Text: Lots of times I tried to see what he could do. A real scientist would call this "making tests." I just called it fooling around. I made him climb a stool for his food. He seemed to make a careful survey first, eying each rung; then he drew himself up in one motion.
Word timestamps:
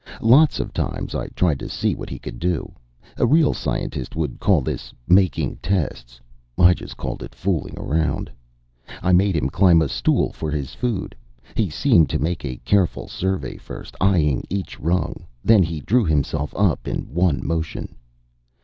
Lots 0.23 0.59
of 0.59 0.73
times 0.73 1.13
I 1.13 1.27
tried 1.27 1.59
to 1.59 1.69
see 1.69 1.93
what 1.93 2.09
he 2.09 2.17
could 2.17 2.39
do. 2.39 2.71
A 3.17 3.27
real 3.27 3.53
scientist 3.53 4.15
would 4.15 4.39
call 4.39 4.61
this 4.61 4.91
"making 5.07 5.57
tests." 5.57 6.19
I 6.57 6.73
just 6.73 6.97
called 6.97 7.21
it 7.21 7.35
fooling 7.35 7.77
around. 7.77 8.31
I 9.03 9.13
made 9.13 9.35
him 9.35 9.47
climb 9.47 9.79
a 9.79 9.87
stool 9.87 10.31
for 10.31 10.49
his 10.49 10.73
food. 10.73 11.15
He 11.55 11.69
seemed 11.69 12.09
to 12.09 12.17
make 12.17 12.43
a 12.43 12.57
careful 12.65 13.07
survey 13.09 13.57
first, 13.57 13.95
eying 14.01 14.43
each 14.49 14.79
rung; 14.79 15.27
then 15.43 15.61
he 15.61 15.81
drew 15.81 16.03
himself 16.05 16.51
up 16.57 16.87
in 16.87 17.01
one 17.03 17.45
motion. 17.45 17.93